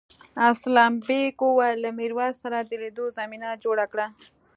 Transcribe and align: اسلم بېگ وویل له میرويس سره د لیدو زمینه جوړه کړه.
اسلم 0.49 0.93
بېگ 1.07 1.35
وویل 1.45 1.77
له 1.85 1.89
میرويس 1.97 2.35
سره 2.43 2.57
د 2.69 2.71
لیدو 2.81 3.05
زمینه 3.17 3.49
جوړه 3.63 3.85
کړه. 3.91 4.07